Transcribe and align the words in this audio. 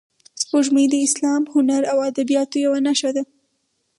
سپوږمۍ 0.41 0.85
د 0.89 0.95
اسلام، 1.07 1.41
هنر 1.53 1.81
او 1.91 1.97
ادبیاتو 2.09 2.55
یوه 2.65 2.79
نښه 2.85 3.09
ده 3.15 3.23